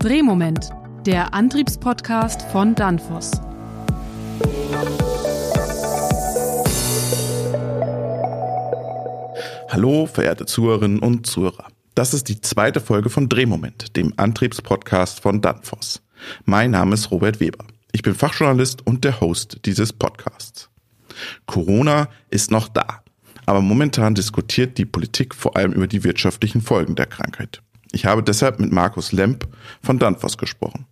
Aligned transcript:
Drehmoment, 0.00 0.70
der 1.04 1.34
Antriebspodcast 1.34 2.40
von 2.50 2.74
Danfoss. 2.74 3.32
Hallo, 9.68 10.06
verehrte 10.06 10.46
Zuhörerinnen 10.46 11.00
und 11.00 11.26
Zuhörer. 11.26 11.66
Das 11.94 12.14
ist 12.14 12.30
die 12.30 12.40
zweite 12.40 12.80
Folge 12.80 13.10
von 13.10 13.28
Drehmoment, 13.28 13.94
dem 13.94 14.14
Antriebspodcast 14.16 15.20
von 15.20 15.42
Danfoss. 15.42 16.00
Mein 16.46 16.70
Name 16.70 16.94
ist 16.94 17.10
Robert 17.10 17.38
Weber. 17.38 17.66
Ich 17.92 18.00
bin 18.00 18.14
Fachjournalist 18.14 18.86
und 18.86 19.04
der 19.04 19.20
Host 19.20 19.58
dieses 19.66 19.92
Podcasts. 19.92 20.70
Corona 21.44 22.08
ist 22.30 22.50
noch 22.50 22.68
da. 22.68 23.02
Aber 23.44 23.60
momentan 23.60 24.14
diskutiert 24.14 24.78
die 24.78 24.86
Politik 24.86 25.34
vor 25.34 25.58
allem 25.58 25.74
über 25.74 25.86
die 25.86 26.04
wirtschaftlichen 26.04 26.62
Folgen 26.62 26.94
der 26.94 27.04
Krankheit. 27.04 27.60
Ich 27.92 28.06
habe 28.06 28.22
deshalb 28.22 28.60
mit 28.60 28.72
Markus 28.72 29.12
Lemp 29.12 29.48
von 29.82 29.98
Danfoss 29.98 30.38
gesprochen. 30.38 30.86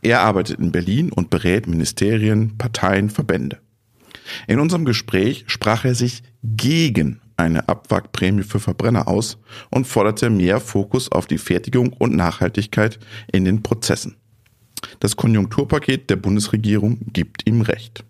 Er 0.00 0.20
arbeitet 0.20 0.60
in 0.60 0.72
Berlin 0.72 1.10
und 1.10 1.30
berät 1.30 1.66
Ministerien, 1.66 2.56
Parteien, 2.58 3.10
Verbände. 3.10 3.58
In 4.46 4.60
unserem 4.60 4.84
Gespräch 4.84 5.44
sprach 5.46 5.84
er 5.84 5.94
sich 5.94 6.22
gegen 6.42 7.20
eine 7.36 7.68
Abwrackprämie 7.68 8.42
für 8.42 8.60
Verbrenner 8.60 9.08
aus 9.08 9.38
und 9.70 9.86
forderte 9.86 10.30
mehr 10.30 10.60
Fokus 10.60 11.10
auf 11.10 11.26
die 11.26 11.38
Fertigung 11.38 11.92
und 11.92 12.14
Nachhaltigkeit 12.14 12.98
in 13.32 13.44
den 13.44 13.62
Prozessen. 13.62 14.16
Das 15.00 15.16
Konjunkturpaket 15.16 16.10
der 16.10 16.16
Bundesregierung 16.16 17.00
gibt 17.12 17.46
ihm 17.46 17.62
recht. 17.62 18.04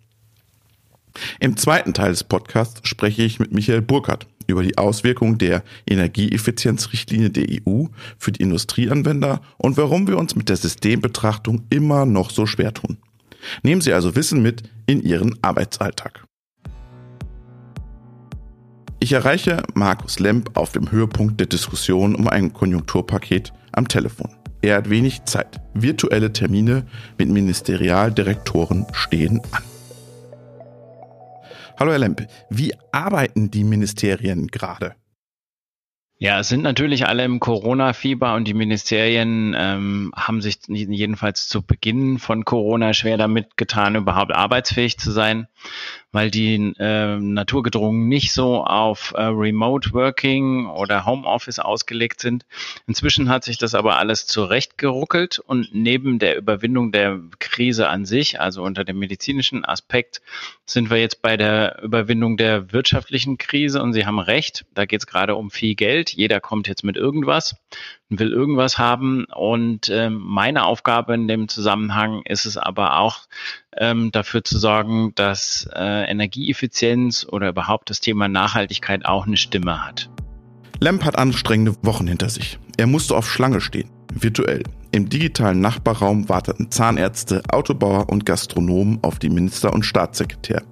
Im 1.41 1.57
zweiten 1.57 1.93
Teil 1.93 2.11
des 2.11 2.24
Podcasts 2.24 2.80
spreche 2.88 3.23
ich 3.23 3.38
mit 3.38 3.52
Michael 3.52 3.83
Burkhardt 3.83 4.27
über 4.52 4.62
die 4.62 4.79
Auswirkungen 4.79 5.38
der 5.38 5.62
Energieeffizienzrichtlinie 5.87 7.30
der 7.30 7.47
EU 7.66 7.87
für 8.19 8.33
die 8.33 8.43
Industrieanwender 8.43 9.41
und 9.59 9.77
warum 9.77 10.06
wir 10.06 10.19
uns 10.19 10.37
mit 10.37 10.48
der 10.48 10.56
Systembetrachtung 10.56 11.62
immer 11.70 12.06
noch 12.06 12.30
so 12.30 12.46
schwer 12.46 12.73
tun. 12.73 12.99
Nehmen 13.62 13.80
Sie 13.80 13.93
also 13.93 14.15
Wissen 14.15 14.43
mit 14.43 14.62
in 14.87 15.02
Ihren 15.02 15.37
Arbeitsalltag. 15.43 16.24
Ich 19.01 19.12
erreiche 19.12 19.65
Markus 19.74 20.21
Lemp 20.21 20.57
auf 20.57 20.71
dem 20.71 20.93
Höhepunkt 20.93 21.40
der 21.40 21.49
Diskussion 21.49 22.15
um 22.15 22.29
ein 22.29 22.52
Konjunkturpaket 22.52 23.52
am 23.73 23.88
Telefon. 23.88 24.30
Er 24.60 24.77
hat 24.77 24.90
wenig 24.90 25.24
Zeit. 25.24 25.60
Virtuelle 25.74 26.32
Termine 26.32 26.87
mit 27.18 27.29
Ministerialdirektoren 27.29 28.87
stehen 28.93 29.40
an. 29.51 29.71
Hallo 31.83 31.91
Herr 31.91 31.99
Lemp, 31.99 32.29
wie 32.49 32.73
arbeiten 32.93 33.51
die 33.51 33.65
Ministerien 33.65 34.47
gerade? 34.47 34.95
Ja, 36.16 36.39
es 36.39 36.49
sind 36.49 36.63
natürlich 36.63 37.09
alle 37.09 37.24
im 37.24 37.41
Corona-Fieber 37.41 38.37
und 38.37 38.47
die 38.47 38.55
Ministerien 38.55 39.52
ähm, 39.59 40.13
haben 40.15 40.41
sich 40.41 40.59
jedenfalls 40.69 41.49
zu 41.49 41.61
Beginn 41.66 42.21
von 42.21 42.45
Corona 42.45 42.95
schwer 42.95 43.16
damit 43.16 43.57
getan, 43.57 43.97
überhaupt 43.97 44.33
arbeitsfähig 44.33 44.97
zu 44.97 45.11
sein 45.11 45.49
weil 46.13 46.30
die 46.30 46.74
äh, 46.79 47.16
naturgedrungen 47.16 48.07
nicht 48.07 48.32
so 48.32 48.65
auf 48.65 49.15
äh, 49.16 49.23
Remote 49.23 49.93
Working 49.93 50.66
oder 50.66 51.07
Homeoffice 51.07 51.59
ausgelegt 51.59 52.21
sind. 52.21 52.45
Inzwischen 52.87 53.30
hat 53.30 53.45
sich 53.45 53.59
das 53.59 53.74
aber 53.74 53.96
alles 53.96 54.27
zurechtgeruckelt 54.27 55.38
und 55.38 55.71
neben 55.73 56.18
der 56.18 56.37
Überwindung 56.37 56.93
der 56.93 57.18
Krise 57.38 57.88
an 57.88 58.05
sich, 58.05 58.40
also 58.40 58.63
unter 58.63 58.85
dem 58.85 58.99
medizinischen 58.99 59.65
Aspekt, 59.65 60.21
sind 60.66 60.90
wir 60.90 60.99
jetzt 60.99 61.23
bei 61.23 61.37
der 61.37 61.83
Überwindung 61.83 62.37
der 62.37 62.73
wirtschaftlichen 62.73 63.38
Krise 63.38 63.83
und 63.83 63.95
Sie 63.95 64.06
haben 64.06 64.19
recht, 64.19 64.66
da 64.75 64.84
geht 64.84 65.00
es 65.00 65.06
gerade 65.06 65.34
um 65.34 65.50
viel 65.50 65.75
Geld. 65.75 66.10
Jeder 66.10 66.41
kommt 66.41 66.69
jetzt 66.69 66.84
mit 66.84 66.97
irgendwas 66.97 67.56
will 68.19 68.32
irgendwas 68.32 68.78
haben 68.78 69.25
und 69.25 69.88
äh, 69.88 70.10
meine 70.10 70.65
Aufgabe 70.65 71.15
in 71.15 71.28
dem 71.28 71.49
Zusammenhang 71.49 72.22
ist 72.25 72.47
es 72.47 72.56
aber 72.56 72.99
auch, 72.99 73.21
ähm, 73.77 74.12
dafür 74.12 74.44
zu 74.44 74.59
sorgen, 74.59 75.15
dass 75.15 75.69
äh, 75.75 76.10
Energieeffizienz 76.10 77.27
oder 77.28 77.49
überhaupt 77.49 77.91
das 77.91 78.00
Thema 78.00 78.28
Nachhaltigkeit 78.28 79.05
auch 79.05 79.27
eine 79.27 79.37
Stimme 79.37 79.84
hat. 79.87 80.11
Lemp 80.81 81.05
hat 81.05 81.17
anstrengende 81.17 81.77
Wochen 81.83 82.09
hinter 82.09 82.28
sich. 82.28 82.59
Er 82.77 82.87
musste 82.87 83.17
auf 83.17 83.31
Schlange 83.31 83.61
stehen, 83.61 83.91
virtuell. 84.12 84.65
Im 84.91 85.09
digitalen 85.09 85.61
Nachbarraum 85.61 86.29
warteten 86.29 86.71
Zahnärzte, 86.71 87.43
Autobauer 87.50 88.11
und 88.11 88.27
Gastronomen 88.27 88.99
auf 89.03 89.19
die 89.19 89.31
Minister 89.31 89.73
und 89.73 89.84
Staatssekretär. 89.84 90.62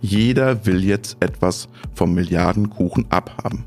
Jeder 0.00 0.66
will 0.66 0.84
jetzt 0.84 1.16
etwas 1.20 1.68
vom 1.94 2.12
Milliardenkuchen 2.12 3.06
abhaben. 3.10 3.64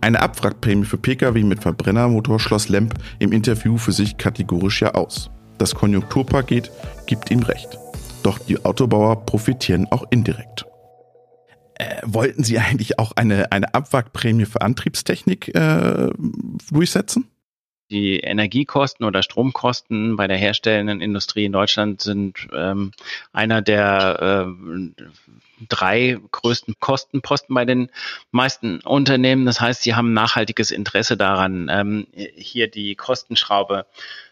Eine 0.00 0.20
Abwrackprämie 0.20 0.84
für 0.84 0.98
Pkw 0.98 1.42
mit 1.42 1.62
Verbrennermotor 1.62 2.38
schloss 2.38 2.68
Lemp 2.68 2.94
im 3.18 3.32
Interview 3.32 3.78
für 3.78 3.92
sich 3.92 4.16
kategorisch 4.16 4.82
ja 4.82 4.94
aus. 4.94 5.30
Das 5.58 5.74
Konjunkturpaket 5.74 6.70
gibt 7.06 7.30
ihm 7.30 7.42
recht. 7.42 7.78
Doch 8.22 8.38
die 8.38 8.64
Autobauer 8.64 9.24
profitieren 9.26 9.86
auch 9.90 10.04
indirekt. 10.10 10.66
Äh, 11.76 12.02
wollten 12.04 12.44
Sie 12.44 12.58
eigentlich 12.58 12.98
auch 12.98 13.12
eine, 13.16 13.50
eine 13.52 13.74
Abwrackprämie 13.74 14.46
für 14.46 14.60
Antriebstechnik 14.60 15.54
äh, 15.54 16.10
durchsetzen? 16.70 17.28
Die 17.90 18.20
Energiekosten 18.20 19.04
oder 19.04 19.22
Stromkosten 19.22 20.16
bei 20.16 20.26
der 20.26 20.38
herstellenden 20.38 21.00
Industrie 21.02 21.44
in 21.44 21.52
Deutschland 21.52 22.00
sind 22.00 22.48
ähm, 22.52 22.92
einer 23.32 23.60
der 23.60 24.46
äh, 24.48 25.04
drei 25.68 26.18
größten 26.30 26.74
Kostenposten 26.80 27.54
bei 27.54 27.66
den 27.66 27.90
meisten 28.30 28.80
Unternehmen. 28.80 29.44
Das 29.44 29.60
heißt, 29.60 29.82
sie 29.82 29.94
haben 29.94 30.14
nachhaltiges 30.14 30.70
Interesse 30.70 31.16
daran, 31.16 31.68
ähm, 31.70 32.06
hier 32.14 32.68
die 32.68 32.94
Kostenschraube 32.94 33.86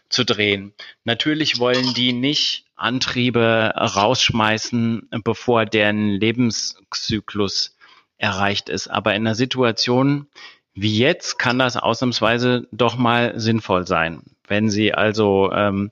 zu 0.09 0.25
drehen. 0.25 0.73
Natürlich 1.03 1.59
wollen 1.59 1.93
die 1.93 2.13
nicht 2.13 2.65
Antriebe 2.75 3.73
rausschmeißen, 3.75 5.09
bevor 5.23 5.65
deren 5.65 6.09
Lebenszyklus 6.09 7.77
erreicht 8.17 8.69
ist. 8.69 8.87
Aber 8.87 9.13
in 9.13 9.27
einer 9.27 9.35
Situation 9.35 10.27
wie 10.73 10.97
jetzt 10.97 11.37
kann 11.37 11.59
das 11.59 11.77
ausnahmsweise 11.77 12.67
doch 12.71 12.97
mal 12.97 13.39
sinnvoll 13.39 13.85
sein. 13.87 14.21
Wenn 14.47 14.69
Sie 14.69 14.93
also 14.93 15.51
ähm, 15.51 15.91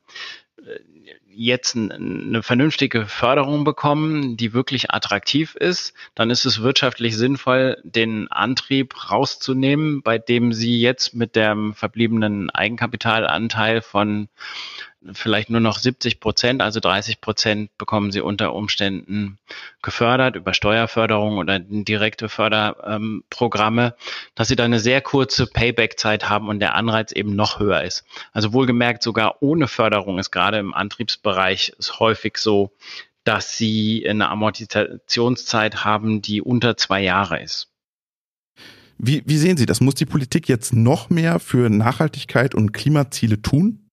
jetzt 1.33 1.75
eine 1.75 2.43
vernünftige 2.43 3.05
Förderung 3.05 3.63
bekommen, 3.63 4.37
die 4.37 4.53
wirklich 4.53 4.91
attraktiv 4.91 5.55
ist, 5.55 5.93
dann 6.13 6.29
ist 6.29 6.45
es 6.45 6.61
wirtschaftlich 6.61 7.15
sinnvoll, 7.15 7.77
den 7.83 8.29
Antrieb 8.29 9.11
rauszunehmen, 9.11 10.01
bei 10.01 10.17
dem 10.17 10.53
Sie 10.53 10.79
jetzt 10.81 11.15
mit 11.15 11.35
dem 11.35 11.73
verbliebenen 11.73 12.49
Eigenkapitalanteil 12.49 13.81
von 13.81 14.27
vielleicht 15.13 15.49
nur 15.49 15.59
noch 15.59 15.79
70 15.79 16.19
Prozent, 16.19 16.61
also 16.61 16.79
30 16.79 17.21
Prozent 17.21 17.75
bekommen 17.77 18.11
sie 18.11 18.21
unter 18.21 18.53
Umständen 18.53 19.39
gefördert 19.81 20.35
über 20.35 20.53
Steuerförderung 20.53 21.37
oder 21.37 21.59
direkte 21.59 22.29
Förderprogramme, 22.29 23.95
dass 24.35 24.47
sie 24.47 24.55
da 24.55 24.63
eine 24.63 24.79
sehr 24.79 25.01
kurze 25.01 25.47
Payback-Zeit 25.47 26.29
haben 26.29 26.49
und 26.49 26.59
der 26.59 26.75
Anreiz 26.75 27.11
eben 27.11 27.35
noch 27.35 27.59
höher 27.59 27.83
ist. 27.83 28.03
Also 28.31 28.53
wohlgemerkt, 28.53 29.01
sogar 29.03 29.41
ohne 29.41 29.67
Förderung 29.67 30.19
ist 30.19 30.31
gerade 30.31 30.59
im 30.59 30.73
Antriebsbereich 30.73 31.73
es 31.79 31.99
häufig 31.99 32.37
so, 32.37 32.71
dass 33.23 33.57
sie 33.57 34.07
eine 34.07 34.29
Amortisationszeit 34.29 35.83
haben, 35.83 36.21
die 36.21 36.41
unter 36.41 36.77
zwei 36.77 37.01
Jahre 37.01 37.41
ist. 37.41 37.67
Wie, 38.97 39.23
wie 39.25 39.37
sehen 39.37 39.57
Sie 39.57 39.65
das? 39.65 39.81
Muss 39.81 39.95
die 39.95 40.05
Politik 40.05 40.47
jetzt 40.47 40.73
noch 40.73 41.09
mehr 41.09 41.39
für 41.39 41.71
Nachhaltigkeit 41.71 42.53
und 42.53 42.71
Klimaziele 42.71 43.41
tun? 43.41 43.89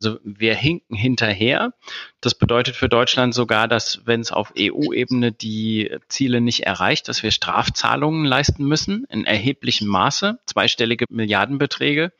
Also 0.00 0.18
wir 0.22 0.54
hinken 0.54 0.96
hinterher. 0.96 1.72
Das 2.20 2.34
bedeutet 2.34 2.76
für 2.76 2.88
Deutschland 2.88 3.34
sogar, 3.34 3.68
dass 3.68 4.02
wenn 4.04 4.20
es 4.20 4.32
auf 4.32 4.52
EU-Ebene 4.58 5.32
die 5.32 5.90
Ziele 6.08 6.40
nicht 6.40 6.60
erreicht, 6.60 7.08
dass 7.08 7.22
wir 7.22 7.30
Strafzahlungen 7.30 8.24
leisten 8.24 8.64
müssen 8.64 9.04
in 9.10 9.24
erheblichem 9.24 9.88
Maße. 9.88 10.38
Zweistellige 10.46 11.06
Milliardenbeträge 11.08 12.12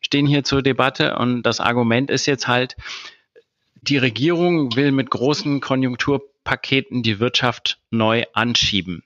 stehen 0.00 0.26
hier 0.26 0.44
zur 0.44 0.62
Debatte. 0.62 1.16
Und 1.16 1.42
das 1.42 1.60
Argument 1.60 2.10
ist 2.10 2.26
jetzt 2.26 2.48
halt, 2.48 2.76
die 3.82 3.98
Regierung 3.98 4.74
will 4.74 4.92
mit 4.92 5.10
großen 5.10 5.60
Konjunkturpaketen 5.60 7.02
die 7.02 7.20
Wirtschaft 7.20 7.78
neu 7.90 8.24
anschieben. 8.32 9.02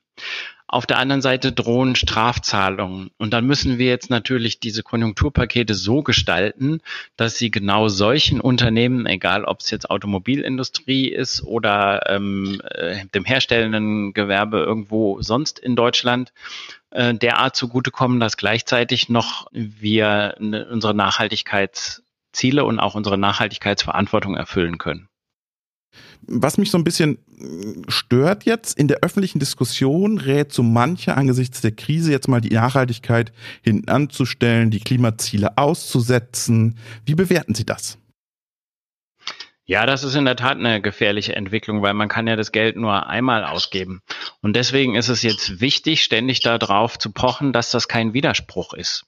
Auf 0.72 0.86
der 0.86 0.98
anderen 0.98 1.20
Seite 1.20 1.50
drohen 1.50 1.96
Strafzahlungen. 1.96 3.10
Und 3.18 3.32
dann 3.32 3.44
müssen 3.44 3.78
wir 3.78 3.86
jetzt 3.86 4.08
natürlich 4.08 4.60
diese 4.60 4.84
Konjunkturpakete 4.84 5.74
so 5.74 6.04
gestalten, 6.04 6.80
dass 7.16 7.36
sie 7.36 7.50
genau 7.50 7.88
solchen 7.88 8.40
Unternehmen, 8.40 9.04
egal 9.04 9.44
ob 9.44 9.58
es 9.62 9.70
jetzt 9.72 9.90
Automobilindustrie 9.90 11.08
ist 11.08 11.42
oder 11.42 12.08
ähm, 12.08 12.62
äh, 12.70 13.04
dem 13.06 13.24
herstellenden 13.24 14.12
Gewerbe 14.12 14.58
irgendwo 14.58 15.20
sonst 15.20 15.58
in 15.58 15.74
Deutschland, 15.74 16.32
äh, 16.90 17.14
derart 17.14 17.56
zugutekommen, 17.56 18.20
dass 18.20 18.36
gleichzeitig 18.36 19.08
noch 19.08 19.48
wir 19.50 20.36
ne, 20.38 20.68
unsere 20.70 20.94
Nachhaltigkeitsziele 20.94 22.64
und 22.64 22.78
auch 22.78 22.94
unsere 22.94 23.18
Nachhaltigkeitsverantwortung 23.18 24.36
erfüllen 24.36 24.78
können. 24.78 25.09
Was 26.22 26.58
mich 26.58 26.70
so 26.70 26.78
ein 26.78 26.84
bisschen 26.84 27.18
stört 27.88 28.44
jetzt 28.44 28.78
in 28.78 28.88
der 28.88 28.98
öffentlichen 29.02 29.38
Diskussion, 29.38 30.18
rät 30.18 30.52
so 30.52 30.62
manche 30.62 31.16
angesichts 31.16 31.60
der 31.60 31.72
Krise 31.72 32.12
jetzt 32.12 32.28
mal 32.28 32.40
die 32.40 32.54
Nachhaltigkeit 32.54 33.32
hinten 33.62 33.88
anzustellen, 33.88 34.70
die 34.70 34.80
Klimaziele 34.80 35.56
auszusetzen. 35.58 36.78
Wie 37.04 37.14
bewerten 37.14 37.54
Sie 37.54 37.64
das? 37.64 37.98
Ja, 39.64 39.86
das 39.86 40.02
ist 40.02 40.16
in 40.16 40.24
der 40.24 40.34
Tat 40.34 40.58
eine 40.58 40.82
gefährliche 40.82 41.36
Entwicklung, 41.36 41.80
weil 41.80 41.94
man 41.94 42.08
kann 42.08 42.26
ja 42.26 42.34
das 42.34 42.50
Geld 42.50 42.76
nur 42.76 43.06
einmal 43.06 43.44
ausgeben. 43.44 44.02
Und 44.42 44.56
deswegen 44.56 44.96
ist 44.96 45.08
es 45.08 45.22
jetzt 45.22 45.60
wichtig, 45.60 46.02
ständig 46.02 46.40
darauf 46.40 46.98
zu 46.98 47.12
pochen, 47.12 47.52
dass 47.52 47.70
das 47.70 47.86
kein 47.86 48.12
Widerspruch 48.12 48.74
ist. 48.74 49.06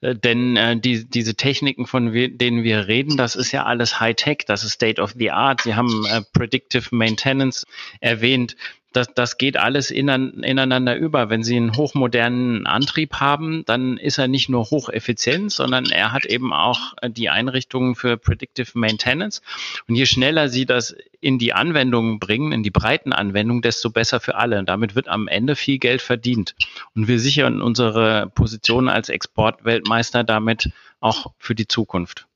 Äh, 0.00 0.14
denn 0.14 0.56
äh, 0.56 0.78
die, 0.78 1.08
diese 1.08 1.34
Techniken, 1.34 1.86
von 1.86 2.12
denen 2.12 2.62
wir 2.62 2.88
reden, 2.88 3.16
das 3.16 3.36
ist 3.36 3.52
ja 3.52 3.64
alles 3.64 4.00
High-Tech, 4.00 4.38
das 4.46 4.64
ist 4.64 4.72
State 4.72 5.00
of 5.00 5.14
the 5.16 5.30
Art. 5.30 5.62
Sie 5.62 5.74
haben 5.74 6.06
äh, 6.06 6.22
Predictive 6.32 6.94
Maintenance 6.94 7.64
erwähnt 8.00 8.56
das, 8.96 9.12
das 9.14 9.36
geht 9.36 9.58
alles 9.58 9.90
ineinander 9.90 10.96
über. 10.96 11.28
Wenn 11.28 11.42
Sie 11.42 11.56
einen 11.56 11.76
hochmodernen 11.76 12.66
Antrieb 12.66 13.16
haben, 13.16 13.64
dann 13.66 13.98
ist 13.98 14.18
er 14.18 14.26
nicht 14.26 14.48
nur 14.48 14.70
hocheffizient, 14.70 15.52
sondern 15.52 15.86
er 15.86 16.12
hat 16.12 16.24
eben 16.24 16.52
auch 16.52 16.94
die 17.06 17.28
Einrichtungen 17.28 17.94
für 17.94 18.16
Predictive 18.16 18.70
Maintenance. 18.74 19.42
Und 19.86 19.96
je 19.96 20.06
schneller 20.06 20.48
Sie 20.48 20.64
das 20.64 20.96
in 21.20 21.38
die 21.38 21.52
Anwendungen 21.52 22.18
bringen, 22.18 22.52
in 22.52 22.62
die 22.62 22.70
breiten 22.70 23.12
Anwendungen, 23.12 23.62
desto 23.62 23.90
besser 23.90 24.18
für 24.18 24.36
alle. 24.36 24.58
Und 24.58 24.68
damit 24.68 24.94
wird 24.94 25.08
am 25.08 25.28
Ende 25.28 25.56
viel 25.56 25.78
Geld 25.78 26.00
verdient. 26.00 26.54
Und 26.94 27.06
wir 27.06 27.20
sichern 27.20 27.60
unsere 27.60 28.30
Position 28.34 28.88
als 28.88 29.10
Exportweltmeister 29.10 30.24
damit 30.24 30.70
auch 31.00 31.32
für 31.38 31.54
die 31.54 31.68
Zukunft. 31.68 32.26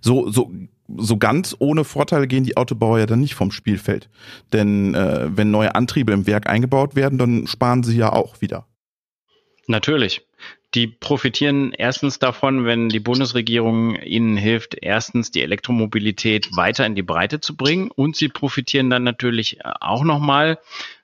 So, 0.00 0.30
so 0.30 0.52
so 0.96 1.16
ganz 1.16 1.56
ohne 1.58 1.84
Vorteile 1.84 2.26
gehen 2.26 2.44
die 2.44 2.56
Autobauer 2.56 2.98
ja 2.98 3.06
dann 3.06 3.20
nicht 3.20 3.34
vom 3.34 3.50
Spielfeld. 3.50 4.08
Denn 4.52 4.94
äh, 4.94 5.28
wenn 5.36 5.50
neue 5.50 5.74
Antriebe 5.74 6.12
im 6.12 6.26
Werk 6.26 6.48
eingebaut 6.48 6.94
werden, 6.94 7.18
dann 7.18 7.46
sparen 7.46 7.82
sie 7.82 7.96
ja 7.96 8.12
auch 8.12 8.40
wieder. 8.40 8.66
Natürlich. 9.66 10.22
Die 10.74 10.86
profitieren 10.86 11.72
erstens 11.72 12.20
davon, 12.20 12.64
wenn 12.64 12.88
die 12.88 13.00
Bundesregierung 13.00 13.96
ihnen 13.96 14.36
hilft, 14.36 14.76
erstens 14.80 15.32
die 15.32 15.42
Elektromobilität 15.42 16.56
weiter 16.56 16.86
in 16.86 16.94
die 16.94 17.02
Breite 17.02 17.40
zu 17.40 17.56
bringen 17.56 17.90
und 17.90 18.14
sie 18.14 18.28
profitieren 18.28 18.88
dann 18.88 19.02
natürlich 19.02 19.58
auch 19.64 20.04
nochmal, 20.04 20.58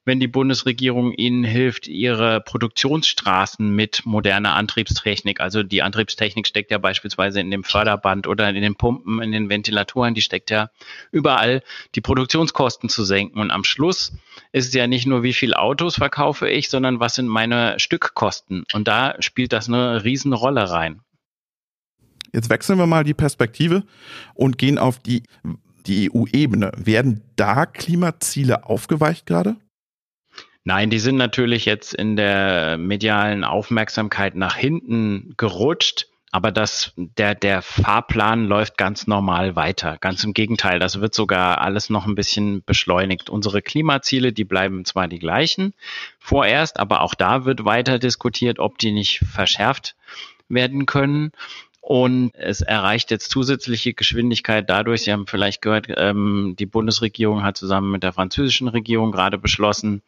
wenn 0.06 0.20
die 0.20 0.28
Bundesregierung 0.28 1.12
ihnen 1.12 1.42
hilft, 1.42 1.88
ihre 1.88 2.40
Produktionsstraßen 2.40 3.68
mit 3.68 4.06
moderner 4.06 4.54
Antriebstechnik, 4.54 5.40
also 5.40 5.64
die 5.64 5.82
Antriebstechnik 5.82 6.46
steckt 6.46 6.70
ja 6.70 6.78
beispielsweise 6.78 7.40
in 7.40 7.50
dem 7.50 7.64
Förderband 7.64 8.28
oder 8.28 8.48
in 8.48 8.54
den 8.54 8.76
Pumpen, 8.76 9.20
in 9.20 9.32
den 9.32 9.48
Ventilatoren, 9.48 10.14
die 10.14 10.22
steckt 10.22 10.50
ja 10.50 10.70
überall, 11.10 11.62
die 11.96 12.00
Produktionskosten 12.00 12.88
zu 12.88 13.04
senken. 13.04 13.40
Und 13.40 13.50
am 13.50 13.64
Schluss 13.64 14.12
ist 14.52 14.68
es 14.68 14.74
ja 14.74 14.86
nicht 14.86 15.06
nur, 15.06 15.24
wie 15.24 15.32
viel 15.32 15.54
Autos 15.54 15.96
verkaufe 15.96 16.48
ich, 16.48 16.70
sondern 16.70 17.00
was 17.00 17.16
sind 17.16 17.26
meine 17.26 17.78
Stückkosten. 17.80 18.64
Und 18.72 18.86
da 18.86 19.16
spielt 19.18 19.52
das 19.52 19.66
eine 19.66 20.04
Riesenrolle 20.04 20.70
rein. 20.70 21.00
Jetzt 22.32 22.48
wechseln 22.48 22.78
wir 22.78 22.86
mal 22.86 23.02
die 23.02 23.14
Perspektive 23.14 23.82
und 24.34 24.56
gehen 24.56 24.78
auf 24.78 25.00
die, 25.00 25.24
die 25.86 26.12
EU-Ebene. 26.12 26.70
Werden 26.76 27.22
da 27.34 27.66
Klimaziele 27.66 28.66
aufgeweicht 28.66 29.26
gerade? 29.26 29.56
Nein, 30.68 30.90
die 30.90 30.98
sind 30.98 31.14
natürlich 31.14 31.64
jetzt 31.64 31.94
in 31.94 32.16
der 32.16 32.76
medialen 32.76 33.44
Aufmerksamkeit 33.44 34.34
nach 34.34 34.56
hinten 34.56 35.34
gerutscht. 35.36 36.08
Aber 36.32 36.50
das, 36.50 36.92
der, 36.96 37.36
der 37.36 37.62
Fahrplan 37.62 38.46
läuft 38.46 38.76
ganz 38.76 39.06
normal 39.06 39.54
weiter. 39.54 39.96
Ganz 40.00 40.24
im 40.24 40.34
Gegenteil, 40.34 40.80
das 40.80 41.00
wird 41.00 41.14
sogar 41.14 41.60
alles 41.60 41.88
noch 41.88 42.04
ein 42.04 42.16
bisschen 42.16 42.64
beschleunigt. 42.64 43.30
Unsere 43.30 43.62
Klimaziele, 43.62 44.32
die 44.32 44.42
bleiben 44.42 44.84
zwar 44.84 45.06
die 45.06 45.20
gleichen 45.20 45.72
vorerst, 46.18 46.80
aber 46.80 47.02
auch 47.02 47.14
da 47.14 47.44
wird 47.44 47.64
weiter 47.64 48.00
diskutiert, 48.00 48.58
ob 48.58 48.76
die 48.78 48.90
nicht 48.90 49.20
verschärft 49.20 49.94
werden 50.48 50.84
können. 50.84 51.30
Und 51.88 52.32
es 52.34 52.62
erreicht 52.62 53.12
jetzt 53.12 53.30
zusätzliche 53.30 53.94
Geschwindigkeit 53.94 54.68
dadurch, 54.68 55.02
Sie 55.02 55.12
haben 55.12 55.28
vielleicht 55.28 55.62
gehört, 55.62 55.86
ähm, 55.96 56.56
die 56.58 56.66
Bundesregierung 56.66 57.44
hat 57.44 57.56
zusammen 57.56 57.92
mit 57.92 58.02
der 58.02 58.12
französischen 58.12 58.66
Regierung 58.66 59.12
gerade 59.12 59.38
beschlossen, 59.38 60.02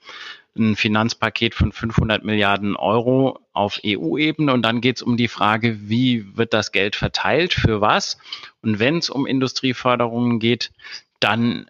ein 0.56 0.76
Finanzpaket 0.76 1.54
von 1.54 1.72
500 1.72 2.24
Milliarden 2.24 2.76
Euro 2.76 3.38
auf 3.52 3.80
EU-Ebene. 3.84 4.52
Und 4.52 4.62
dann 4.62 4.80
geht 4.80 4.96
es 4.96 5.02
um 5.02 5.16
die 5.16 5.28
Frage, 5.28 5.88
wie 5.88 6.36
wird 6.36 6.54
das 6.54 6.72
Geld 6.72 6.96
verteilt, 6.96 7.54
für 7.54 7.80
was? 7.80 8.18
Und 8.62 8.78
wenn 8.78 8.98
es 8.98 9.10
um 9.10 9.26
Industrieförderungen 9.26 10.38
geht, 10.38 10.72
dann, 11.20 11.66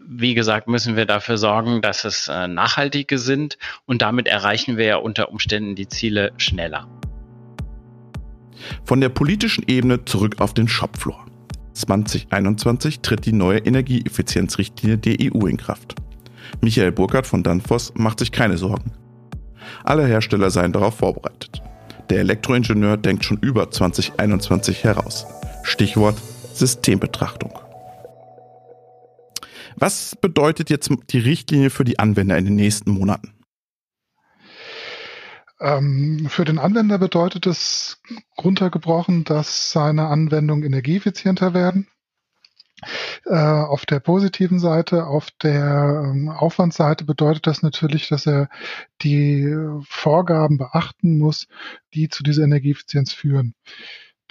wie 0.00 0.34
gesagt, 0.34 0.68
müssen 0.68 0.96
wir 0.96 1.06
dafür 1.06 1.36
sorgen, 1.36 1.82
dass 1.82 2.04
es 2.04 2.28
äh, 2.28 2.46
nachhaltige 2.46 3.18
sind. 3.18 3.58
Und 3.86 4.02
damit 4.02 4.28
erreichen 4.28 4.76
wir 4.76 4.84
ja 4.84 4.96
unter 4.96 5.30
Umständen 5.30 5.74
die 5.74 5.88
Ziele 5.88 6.32
schneller. 6.36 6.88
Von 8.84 9.00
der 9.00 9.08
politischen 9.08 9.64
Ebene 9.66 10.04
zurück 10.04 10.40
auf 10.40 10.54
den 10.54 10.68
Shopfloor. 10.68 11.26
2021 11.74 13.00
tritt 13.00 13.26
die 13.26 13.32
neue 13.32 13.58
Energieeffizienzrichtlinie 13.58 14.98
der 14.98 15.16
EU 15.20 15.46
in 15.46 15.56
Kraft. 15.56 15.96
Michael 16.60 16.92
Burkhardt 16.92 17.26
von 17.26 17.42
Danfoss 17.42 17.92
macht 17.94 18.18
sich 18.18 18.32
keine 18.32 18.58
Sorgen. 18.58 18.92
Alle 19.84 20.06
Hersteller 20.06 20.50
seien 20.50 20.72
darauf 20.72 20.96
vorbereitet. 20.96 21.62
Der 22.10 22.20
Elektroingenieur 22.20 22.96
denkt 22.96 23.24
schon 23.24 23.38
über 23.38 23.70
2021 23.70 24.84
heraus. 24.84 25.26
Stichwort 25.62 26.20
Systembetrachtung. 26.52 27.58
Was 29.76 30.16
bedeutet 30.16 30.70
jetzt 30.70 30.90
die 31.10 31.18
Richtlinie 31.18 31.70
für 31.70 31.84
die 31.84 31.98
Anwender 31.98 32.36
in 32.36 32.44
den 32.44 32.56
nächsten 32.56 32.90
Monaten? 32.90 33.32
Ähm, 35.60 36.26
für 36.28 36.44
den 36.44 36.58
Anwender 36.58 36.98
bedeutet 36.98 37.46
es 37.46 38.00
runtergebrochen, 38.36 39.24
dass 39.24 39.70
seine 39.70 40.08
Anwendungen 40.08 40.64
energieeffizienter 40.64 41.54
werden. 41.54 41.86
Äh, 43.24 43.34
auf 43.34 43.86
der 43.86 44.00
positiven 44.00 44.58
Seite, 44.58 45.06
auf 45.06 45.30
der 45.42 46.02
ähm, 46.04 46.28
Aufwandsseite 46.28 47.04
bedeutet 47.04 47.46
das 47.46 47.62
natürlich, 47.62 48.08
dass 48.08 48.26
er 48.26 48.48
die 49.02 49.54
Vorgaben 49.88 50.58
beachten 50.58 51.18
muss, 51.18 51.46
die 51.94 52.08
zu 52.08 52.22
dieser 52.22 52.44
Energieeffizienz 52.44 53.12
führen. 53.12 53.54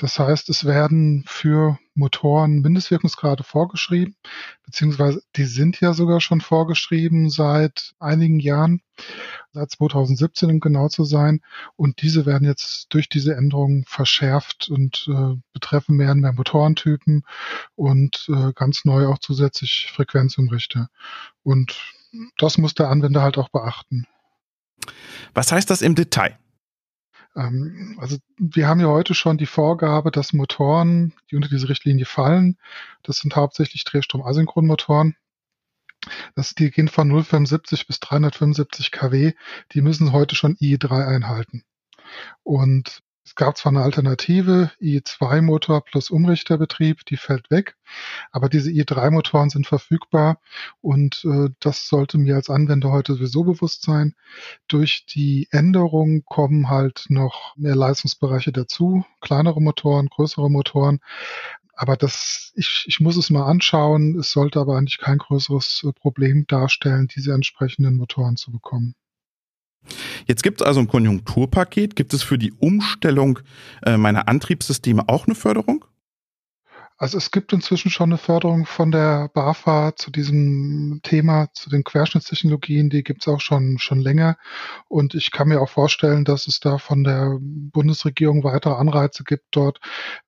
Das 0.02 0.18
heißt, 0.18 0.50
es 0.50 0.66
werden 0.66 1.24
für 1.28 1.78
Motoren 1.94 2.62
Mindestwirkungsgrade 2.62 3.44
vorgeschrieben, 3.44 4.16
beziehungsweise 4.66 5.22
die 5.36 5.44
sind 5.46 5.80
ja 5.80 5.94
sogar 5.94 6.22
schon 6.22 6.42
vorgeschrieben 6.42 7.30
seit 7.30 7.94
einigen 8.00 8.40
Jahren, 8.40 8.82
seit 9.54 9.70
2017 9.70 10.50
um 10.50 10.60
genau 10.60 10.88
zu 10.88 11.04
sein. 11.04 11.42
Und 11.76 12.02
diese 12.02 12.26
werden 12.26 12.48
jetzt 12.48 12.88
durch 12.90 13.10
diese 13.10 13.36
Änderungen 13.36 13.86
verschärft 13.88 14.70
und 14.70 15.08
äh, 15.08 15.40
betreffen 15.54 15.98
mehr 15.98 16.14
und 16.14 16.22
mehr 16.22 16.34
Motorentypen 16.34 17.24
und 17.76 18.28
äh, 18.28 18.54
ganz 18.56 18.86
neu 18.86 19.06
auch 19.06 19.20
zusätzlich 19.20 19.92
Frequenzumrichter. 19.94 20.90
Und 21.44 21.80
das 22.40 22.58
muss 22.58 22.74
der 22.74 22.90
Anwender 22.90 23.22
halt 23.22 23.38
auch 23.38 23.50
beachten. 23.50 24.08
Was 25.36 25.52
heißt 25.52 25.70
das 25.70 25.84
im 25.84 25.94
Detail? 25.94 26.40
Ähm, 27.36 27.98
also 28.00 28.18
wir 28.38 28.68
haben 28.68 28.80
ja 28.80 28.88
heute 28.88 29.14
schon 29.14 29.38
die 29.38 29.46
Vorgabe, 29.46 30.12
dass 30.12 30.34
Motoren, 30.34 31.14
die 31.30 31.36
unter 31.36 31.50
diese 31.50 31.70
Richtlinie 31.70 32.06
fallen, 32.06 32.58
das 33.04 33.18
sind 33.18 33.36
hauptsächlich 33.36 33.84
Drehstrom-Asynchronmotoren, 33.84 35.16
dass 36.36 36.56
die 36.56 36.72
gehen 36.72 36.88
von 36.88 37.12
0,75 37.12 37.88
bis 37.88 38.00
375 38.00 38.92
kW, 38.92 39.34
die 39.74 39.82
müssen 39.82 40.12
heute 40.12 40.36
schon 40.36 40.56
i3 40.56 41.06
einhalten. 41.06 41.64
Und 42.44 43.02
es 43.24 43.36
gab 43.36 43.58
zwar 43.58 43.72
eine 43.72 43.84
Alternative, 43.84 44.72
i2-Motor 44.82 45.84
plus 45.86 46.10
Umrichterbetrieb, 46.10 47.06
die 47.06 47.18
fällt 47.18 47.52
weg, 47.52 47.78
aber 48.32 48.50
diese 48.50 48.72
i3-Motoren 48.72 49.50
sind 49.50 49.68
verfügbar 49.68 50.40
und 50.82 51.24
äh, 51.26 51.50
das 51.60 51.88
sollte 51.88 52.18
mir 52.18 52.36
als 52.36 52.50
Anwender 52.50 52.92
heute 52.92 53.14
sowieso 53.14 53.44
bewusst 53.44 53.84
sein. 53.84 54.16
Durch 54.68 55.06
die 55.06 55.48
Änderung 55.52 56.24
kommen 56.26 56.70
halt 56.70 57.06
noch 57.10 57.56
mehr 57.58 57.76
Leistungsbereiche 57.76 58.52
dazu, 58.52 59.06
kleinere 59.22 59.62
Motoren, 59.62 60.08
größere 60.08 60.50
Motoren. 60.50 61.00
Aber 61.76 61.98
das, 61.98 62.52
ich, 62.56 62.86
ich 62.88 63.00
muss 63.00 63.18
es 63.18 63.30
mal 63.30 63.46
anschauen. 63.46 64.20
Es 64.20 64.32
sollte 64.32 64.60
aber 64.60 64.78
eigentlich 64.78 65.00
kein 65.00 65.18
größeres 65.18 65.86
äh, 65.88 65.94
Problem 65.94 66.46
darstellen, 66.48 67.08
diese 67.08 67.34
entsprechenden 67.34 67.98
Motoren 67.98 68.36
zu 68.36 68.52
bekommen. 68.52 68.96
Jetzt 70.26 70.44
gibt 70.44 70.62
es 70.62 70.68
also 70.68 70.80
ein 70.80 70.88
Konjunkturpaket. 70.88 71.96
Gibt 71.96 72.14
es 72.14 72.24
für 72.24 72.38
die 72.38 72.54
Umstellung 72.54 73.40
äh, 73.86 73.98
meiner 73.98 74.28
Antriebssysteme 74.28 75.08
auch 75.08 75.28
eine 75.28 75.36
Förderung? 75.36 75.86
Also 77.02 77.18
es 77.18 77.32
gibt 77.32 77.52
inzwischen 77.52 77.90
schon 77.90 78.12
eine 78.12 78.20
Förderung 78.20 78.68
von 78.68 78.92
der 78.92 79.30
BAFA 79.34 79.96
zu 79.96 80.12
diesem 80.12 81.00
Thema, 81.02 81.52
zu 81.52 81.72
den 81.72 81.84
Querschnittstechnologien, 81.84 82.92
die 82.92 83.04
gibt 83.04 83.24
es 83.24 83.28
auch 83.28 83.42
schon, 83.42 83.80
schon 83.80 84.00
länger. 84.00 84.38
Und 84.88 85.16
ich 85.16 85.32
kann 85.32 85.48
mir 85.48 85.62
auch 85.62 85.70
vorstellen, 85.70 86.26
dass 86.26 86.46
es 86.46 86.60
da 86.60 86.78
von 86.78 87.04
der 87.04 87.40
Bundesregierung 87.42 88.44
weitere 88.44 88.76
Anreize 88.76 89.24
gibt, 89.24 89.46
dort 89.50 89.80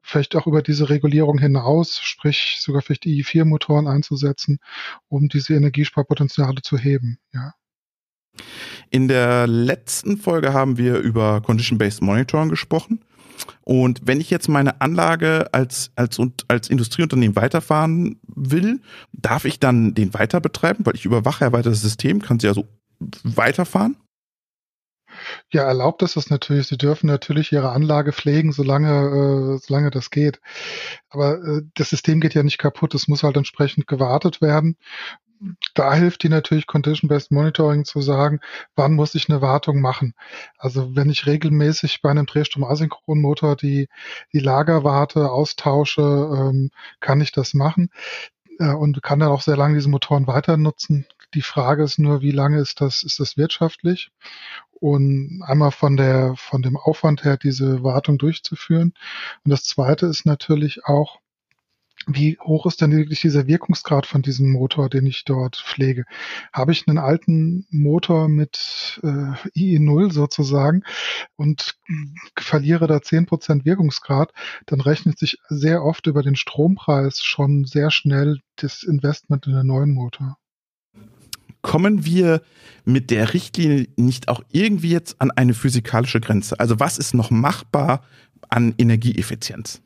vielleicht 0.02 0.36
auch 0.36 0.48
über 0.48 0.64
diese 0.64 0.90
Regulierung 0.90 1.38
hinaus, 1.38 2.00
sprich 2.00 2.58
sogar 2.60 2.82
vielleicht 2.82 3.04
die 3.04 3.24
i4-Motoren 3.24 3.88
einzusetzen, 3.88 4.58
um 5.10 5.28
diese 5.28 5.54
Energiesparpotenziale 5.54 6.64
zu 6.64 6.80
heben. 6.80 7.20
Ja. 7.34 7.54
In 8.90 9.08
der 9.08 9.48
letzten 9.48 10.18
Folge 10.18 10.54
haben 10.54 10.78
wir 10.78 10.98
über 10.98 11.42
Condition-Based 11.42 12.02
Monitoring 12.02 12.50
gesprochen. 12.50 13.04
Und 13.64 14.02
wenn 14.04 14.22
ich 14.22 14.30
jetzt 14.30 14.48
meine 14.50 14.82
Anlage 14.82 15.48
als, 15.54 15.92
als, 15.96 16.20
als 16.48 16.70
Industrieunternehmen 16.70 17.36
weiterfahren 17.36 18.20
will, 18.28 18.82
darf 19.12 19.46
ich 19.46 19.60
dann 19.60 19.94
den 19.94 20.14
weiter 20.14 20.42
betreiben, 20.42 20.86
weil 20.86 20.96
ich 20.96 21.06
überwache 21.06 21.46
ja 21.46 21.52
weiter 21.52 21.70
das 21.70 21.82
System, 21.82 22.22
kann 22.22 22.40
sie 22.40 22.48
also 22.48 22.68
weiterfahren? 23.24 23.98
Ja, 25.52 25.64
erlaubt 25.64 26.02
ist 26.02 26.16
das 26.16 26.30
natürlich. 26.30 26.68
Sie 26.68 26.78
dürfen 26.78 27.08
natürlich 27.08 27.52
Ihre 27.52 27.72
Anlage 27.72 28.14
pflegen, 28.14 28.52
solange, 28.52 29.56
äh, 29.56 29.60
solange 29.64 29.92
das 29.92 30.10
geht. 30.10 30.42
Aber 31.10 31.36
äh, 31.44 31.62
das 31.76 31.92
System 31.92 32.20
geht 32.20 32.34
ja 32.34 32.44
nicht 32.44 32.58
kaputt. 32.58 32.96
Es 32.96 33.08
muss 33.08 33.24
halt 33.24 33.38
entsprechend 33.38 33.88
gewartet 33.88 34.42
werden 34.42 34.76
da 35.74 35.94
hilft 35.94 36.24
die 36.24 36.30
natürlich 36.30 36.68
Condition-Based 36.68 37.32
Monitoring 37.32 37.86
zu 37.86 38.02
sagen, 38.02 38.40
wann 38.76 38.94
muss 38.94 39.16
ich 39.16 39.30
eine 39.30 39.42
Wartung 39.42 39.82
machen. 39.82 40.14
Also 40.58 40.96
wenn 40.96 41.10
ich 41.10 41.26
regelmäßig 41.26 42.02
bei 42.02 42.12
einem 42.12 42.26
Drehstrom-Asynchronmotor 42.26 43.56
die, 43.56 43.90
die 44.32 44.40
Lagerwarte 44.40 45.32
austausche, 45.32 46.02
ähm, 46.02 46.72
kann 47.00 47.22
ich 47.22 47.32
das 47.32 47.54
machen 47.54 47.90
äh, 48.60 48.74
und 48.74 49.02
kann 49.04 49.20
dann 49.20 49.30
auch 49.30 49.42
sehr 49.42 49.58
lange 49.58 49.76
diese 49.76 49.90
Motoren 49.90 50.28
weiter 50.28 50.58
nutzen. 50.58 51.06
Die 51.34 51.42
Frage 51.42 51.84
ist 51.84 52.00
nur, 52.00 52.22
wie 52.22 52.32
lange 52.32 52.60
ist 52.60 52.82
das, 52.82 53.04
ist 53.04 53.20
das 53.20 53.38
wirtschaftlich? 53.38 54.12
Und 54.72 55.42
einmal 55.46 55.72
von 55.72 55.98
der, 55.98 56.36
von 56.36 56.62
dem 56.62 56.78
Aufwand 56.78 57.24
her, 57.24 57.38
diese 57.38 57.84
Wartung 57.84 58.18
durchzuführen. 58.18 58.94
Und 59.44 59.52
das 59.52 59.64
zweite 59.64 60.06
ist 60.06 60.26
natürlich 60.26 60.86
auch, 60.86 61.20
wie 62.08 62.38
hoch 62.40 62.66
ist 62.66 62.82
denn 62.82 62.92
wirklich 62.92 63.22
dieser 63.22 63.48
Wirkungsgrad 63.48 64.06
von 64.06 64.22
diesem 64.22 64.52
Motor, 64.52 64.90
den 64.90 65.06
ich 65.06 65.24
dort 65.26 65.58
pflege? 65.58 66.06
Habe 66.52 66.72
ich 66.72 66.88
einen 66.88 66.98
alten 66.98 67.66
Motor 67.70 68.30
mit 68.30 69.00
äh, 69.04 69.34
IE0 69.56 70.12
sozusagen 70.12 70.84
und 71.36 71.78
verliere 72.38 72.88
da 72.88 73.02
zehn 73.02 73.26
Prozent 73.26 73.66
Wirkungsgrad, 73.66 74.32
dann 74.66 74.82
rechnet 74.82 75.18
sich 75.18 75.38
sehr 75.50 75.84
oft 75.84 76.08
über 76.08 76.24
den 76.24 76.36
Strompreis 76.36 77.24
schon 77.24 77.66
sehr 77.66 77.92
schnell 77.92 78.40
das 78.58 78.84
Investment 78.84 79.48
in 79.48 79.54
den 79.54 79.68
neuen 79.68 79.94
Motor. 79.94 80.38
Kommen 81.62 82.06
wir 82.06 82.42
mit 82.84 83.10
der 83.10 83.34
Richtlinie 83.34 83.88
nicht 83.96 84.28
auch 84.28 84.44
irgendwie 84.52 84.90
jetzt 84.90 85.22
an 85.22 85.32
eine 85.32 85.54
physikalische 85.54 86.20
Grenze? 86.20 86.60
Also 86.60 86.80
was 86.80 86.98
ist 86.98 87.14
noch 87.14 87.32
machbar 87.32 88.04
an 88.50 88.76
Energieeffizienz? 88.78 89.82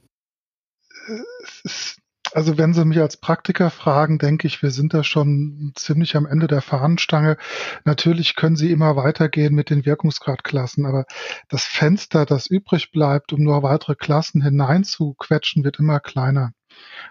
Es 1.39 1.62
ist 1.63 2.01
also 2.38 2.60
wenn 2.60 2.75
Sie 2.75 2.86
mich 2.86 3.00
als 3.00 3.17
Praktiker 3.17 3.72
fragen, 3.72 4.20
denke 4.20 4.46
ich, 4.46 4.62
wir 4.62 4.70
sind 4.70 4.94
da 4.94 5.03
schon 5.03 5.72
ziemlich 5.74 6.15
am 6.15 6.27
Ende 6.27 6.46
der 6.46 6.62
Fahnenstange. 6.62 7.36
Natürlich 7.84 8.36
können 8.36 8.56
Sie 8.56 8.70
immer 8.70 8.96
weitergehen 8.96 9.56
mit 9.56 9.72
den 9.72 9.88
Wirkungsgradklassen, 9.88 10.86
aber 10.86 11.06
das 11.50 11.63
Fenster, 11.63 12.27
das 12.27 12.46
übrig 12.46 12.91
bleibt, 12.91 13.34
um 13.34 13.41
nur 13.41 13.63
weitere 13.63 13.96
Klassen 13.96 14.44
hineinzuquetschen, 14.44 15.63
wird 15.63 15.79
immer 15.79 16.00
kleiner. 16.00 16.51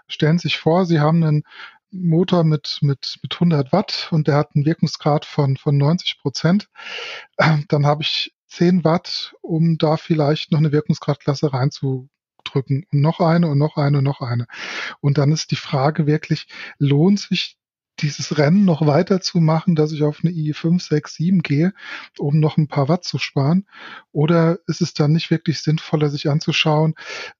Stellen 0.06 0.38
Sie 0.38 0.46
sich 0.46 0.58
vor, 0.58 0.86
Sie 0.86 1.00
haben 1.00 1.24
einen 1.24 1.42
Motor 1.90 2.44
mit, 2.44 2.78
mit, 2.82 3.18
mit 3.20 3.34
100 3.34 3.72
Watt 3.72 4.06
und 4.12 4.28
der 4.28 4.36
hat 4.36 4.50
einen 4.54 4.64
Wirkungsgrad 4.64 5.24
von, 5.24 5.56
von 5.56 5.76
90 5.76 6.20
Prozent. 6.20 6.68
Dann 7.36 7.84
habe 7.84 8.02
ich 8.02 8.32
10 8.46 8.84
Watt, 8.84 9.34
um 9.42 9.76
da 9.76 9.96
vielleicht 9.96 10.52
noch 10.52 10.60
eine 10.60 10.70
Wirkungsgradklasse 10.70 11.52
reinzu, 11.52 12.08
drücken 12.56 12.86
und 12.92 13.00
noch 13.00 13.20
eine 13.20 13.48
und 13.48 13.58
noch 13.58 13.76
eine 13.76 13.98
und 13.98 14.04
noch 14.04 14.20
eine. 14.20 14.46
Und 15.00 15.18
dann 15.18 15.32
ist 15.32 15.50
die 15.50 15.56
Frage 15.56 16.06
wirklich, 16.06 16.48
lohnt 16.78 17.20
sich 17.20 17.56
dieses 18.00 18.36
Rennen 18.36 18.64
noch 18.64 18.86
weiter 18.86 19.20
zu 19.20 19.40
machen, 19.40 19.74
dass 19.74 19.92
ich 19.92 20.02
auf 20.02 20.20
eine 20.22 20.32
i5, 20.32 20.82
6, 20.82 21.14
7 21.14 21.42
gehe, 21.42 21.72
um 22.18 22.40
noch 22.40 22.56
ein 22.56 22.68
paar 22.68 22.88
Watt 22.88 23.04
zu 23.04 23.18
sparen? 23.18 23.66
Oder 24.12 24.58
ist 24.66 24.82
es 24.82 24.92
dann 24.92 25.12
nicht 25.12 25.30
wirklich 25.30 25.60
sinnvoller, 25.60 26.10
sich 26.10 26.28
anzuschauen, 26.28 26.94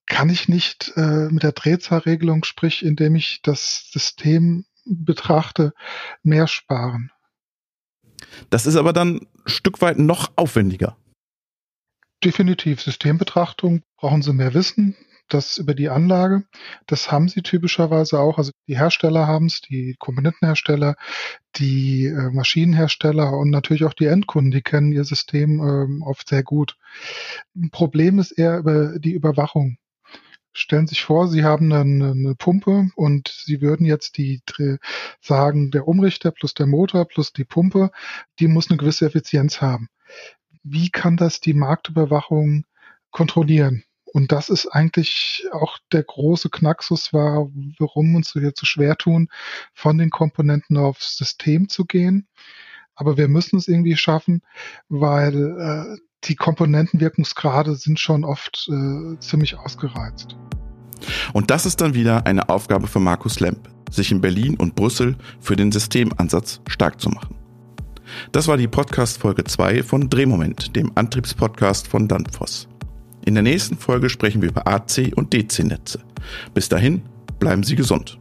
kann 0.07 0.31
ich 0.31 0.49
nicht 0.49 0.93
äh, 0.97 1.29
mit 1.31 1.43
der 1.43 1.53
Drehzahlregelung, 1.53 2.45
sprich 2.45 2.85
indem 2.85 3.17
ich 3.17 3.41
das 3.43 3.91
System 3.91 4.65
betrachte, 4.87 5.75
mehr 6.23 6.47
sparen? 6.47 7.11
Das 8.49 8.67
ist 8.67 8.77
aber 8.77 8.93
dann 8.93 9.17
ein 9.17 9.27
Stück 9.47 9.83
weit 9.83 9.99
noch 9.99 10.33
aufwendiger. 10.37 10.97
Definitiv. 12.25 12.81
Systembetrachtung 12.81 13.83
brauchen 13.99 14.23
Sie 14.23 14.33
mehr 14.33 14.55
Wissen. 14.55 14.97
Das 15.29 15.59
über 15.59 15.75
die 15.75 15.89
Anlage. 15.89 16.45
Das 16.87 17.11
haben 17.11 17.29
sie 17.29 17.43
typischerweise 17.43 18.21
auch. 18.21 18.39
Also 18.39 18.53
die 18.69 18.79
Hersteller 18.79 19.27
haben 19.27 19.47
es, 19.47 19.61
die 19.61 19.97
Komponentenhersteller, 19.99 20.97
die 21.57 22.07
äh, 22.07 22.31
Maschinenhersteller 22.31 23.33
und 23.33 23.51
natürlich 23.51 23.85
auch 23.85 23.95
die 23.95 24.07
Endkunden, 24.07 24.51
die 24.51 24.63
kennen 24.63 24.93
ihr 24.93 25.05
System 25.05 25.61
ähm, 25.61 26.03
oft 26.03 26.29
sehr 26.29 26.43
gut. 26.43 26.77
Ein 27.57 27.71
Problem 27.71 28.19
ist 28.19 28.33
eher 28.33 28.59
über 28.59 28.99
die 28.99 29.13
Überwachung. 29.13 29.79
Stellen 30.53 30.87
Sie 30.87 30.95
sich 30.95 31.05
vor, 31.05 31.29
Sie 31.29 31.45
haben 31.45 31.71
eine, 31.73 32.13
eine 32.13 32.35
Pumpe 32.35 32.91
und 32.95 33.29
Sie 33.29 33.61
würden 33.61 33.85
jetzt 33.85 34.17
die 34.17 34.41
sagen, 35.21 35.71
der 35.71 35.87
Umrichter 35.87 36.31
plus 36.31 36.55
der 36.55 36.67
Motor 36.67 37.05
plus 37.07 37.33
die 37.33 37.45
Pumpe, 37.45 37.91
die 38.39 38.49
muss 38.49 38.71
eine 38.71 38.79
gewisse 38.79 39.07
Effizienz 39.07 39.61
haben 39.61 39.91
wie 40.69 40.91
kann 40.91 41.17
das 41.17 41.41
die 41.41 41.55
Marktüberwachung 41.55 42.67
kontrollieren? 43.11 43.85
Und 44.17 44.33
das 44.33 44.49
ist 44.49 44.67
eigentlich 44.69 45.45
auch 45.53 45.77
der 45.93 46.03
große 46.03 46.49
war, 46.51 47.51
warum 47.79 48.15
uns 48.15 48.33
hier 48.33 48.55
zu 48.55 48.65
schwer 48.65 48.97
tun, 48.97 49.29
von 49.75 49.99
den 49.99 50.09
Komponenten 50.09 50.79
aufs 50.79 51.19
System 51.19 51.69
zu 51.69 51.85
gehen. 51.85 52.27
Aber 52.95 53.19
wir 53.19 53.29
müssen 53.29 53.59
es 53.59 53.69
irgendwie 53.69 53.95
schaffen, 53.95 54.41
weil 54.89 55.35
äh, 55.37 56.01
die 56.25 56.35
Komponentenwirkungsgrade 56.35 57.75
sind 57.75 58.01
schon 58.01 58.25
oft 58.25 58.71
äh, 58.71 59.19
ziemlich 59.19 59.59
ausgereizt. 59.59 60.35
Und 61.35 61.51
das 61.51 61.67
ist 61.67 61.83
dann 61.83 61.93
wieder 61.93 62.25
eine 62.25 62.49
Aufgabe 62.49 62.87
für 62.87 63.01
Markus 63.01 63.39
Lemp, 63.41 63.69
sich 63.91 64.11
in 64.13 64.23
Berlin 64.23 64.57
und 64.57 64.77
Brüssel 64.77 65.17
für 65.41 65.57
den 65.57 65.71
Systemansatz 65.71 66.63
stark 66.69 67.03
zu 67.03 67.11
machen. 67.11 67.37
Das 68.33 68.49
war 68.49 68.57
die 68.57 68.67
Podcast-Folge 68.67 69.45
2 69.45 69.83
von 69.83 70.09
Drehmoment, 70.09 70.75
dem 70.75 70.91
Antriebspodcast 70.95 71.87
von 71.87 72.09
Danfoss. 72.09 72.67
In 73.27 73.35
der 73.35 73.43
nächsten 73.43 73.77
Folge 73.77 74.09
sprechen 74.09 74.41
wir 74.41 74.51
über 74.51 74.69
AC- 74.69 75.13
und 75.17 75.33
DC-Netze. 75.33 75.99
Bis 76.55 76.69
dahin, 76.69 77.03
bleiben 77.41 77.65
Sie 77.65 77.75
gesund. 77.75 78.21